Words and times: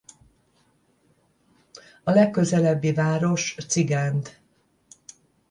A 2.03 2.11
legközelebbi 2.11 2.93
város 2.93 3.55
Cigánd. 3.67 4.37